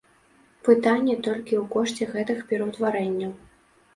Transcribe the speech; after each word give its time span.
Пытанне 0.67 1.15
толькі 1.27 1.59
ў 1.61 1.63
кошце 1.75 2.03
гэтых 2.15 2.39
пераўтварэнняў. 2.53 3.31